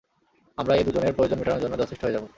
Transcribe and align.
আমরা 0.57 0.73
এ 0.75 0.81
দুজনের 0.83 1.15
প্রয়োজন 1.15 1.37
মিটানোর 1.39 1.61
জন্য 1.63 1.75
যথেষ্ট 1.77 2.01
হয়ে 2.03 2.15
যাব। 2.15 2.23